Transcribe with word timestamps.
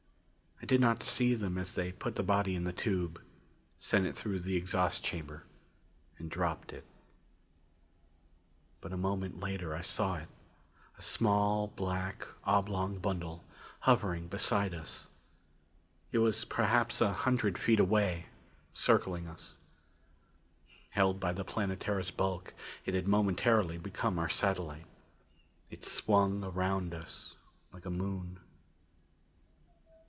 I 0.63 0.67
did 0.71 0.79
not 0.79 1.01
see 1.01 1.33
them 1.33 1.57
as 1.57 1.73
they 1.73 1.91
put 1.91 2.15
the 2.15 2.21
body 2.23 2.53
in 2.55 2.65
the 2.65 2.71
tube, 2.71 3.19
sent 3.79 4.05
it 4.05 4.15
through 4.15 4.41
the 4.41 4.55
exhaust 4.55 5.03
chamber 5.03 5.43
and 6.19 6.29
dropped 6.29 6.71
it. 6.71 6.85
But 8.79 8.93
a 8.93 8.97
moment 8.97 9.39
later 9.39 9.75
I 9.75 9.81
saw 9.81 10.17
it, 10.17 10.27
a 10.99 11.01
small 11.01 11.67
black, 11.69 12.27
oblong 12.45 12.99
bundle 12.99 13.43
hovering 13.81 14.27
beside 14.27 14.75
us. 14.75 15.07
It 16.11 16.19
was 16.19 16.45
perhaps 16.45 17.01
a 17.01 17.11
hundred 17.11 17.57
feet 17.57 17.79
away, 17.79 18.27
circling 18.71 19.27
us. 19.27 19.57
Held 20.91 21.19
by 21.19 21.33
the 21.33 21.43
Planetara's 21.43 22.11
bulk, 22.11 22.53
it 22.85 22.93
had 22.93 23.07
momentarily 23.07 23.79
become 23.79 24.19
our 24.19 24.29
satellite. 24.29 24.85
It 25.71 25.83
swung 25.85 26.43
around 26.43 26.93
us 26.93 27.35
like 27.73 27.87
a 27.87 27.89
moon. 27.89 28.37